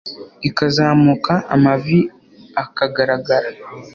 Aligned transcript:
ikazamuka 0.49 1.33
amavi 1.55 1.99
aka 2.63 2.85
garagara 2.95 3.49